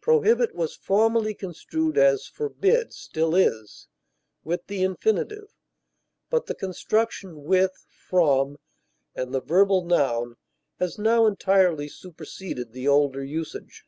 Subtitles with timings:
[0.00, 3.88] Prohibit was formerly construed, as forbid still is,
[4.42, 5.52] with the infinitive,
[6.30, 8.58] but the construction with from
[9.14, 10.36] and the verbal noun
[10.80, 13.84] has now entirely superseded the older usage.